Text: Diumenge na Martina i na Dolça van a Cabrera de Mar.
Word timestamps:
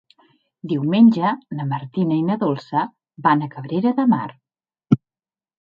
Diumenge 0.71 1.33
na 1.59 1.67
Martina 1.75 2.17
i 2.21 2.25
na 2.31 2.39
Dolça 2.45 2.87
van 3.29 3.45
a 3.49 3.53
Cabrera 3.57 3.93
de 4.01 4.11
Mar. 4.15 4.27